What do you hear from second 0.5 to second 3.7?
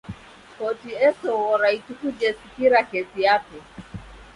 Koti esoghora ituku jesikira kesi yape.